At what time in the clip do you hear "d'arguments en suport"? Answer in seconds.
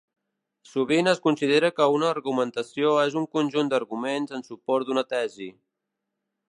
3.75-4.89